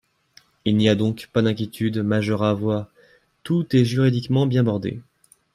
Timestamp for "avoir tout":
2.49-3.67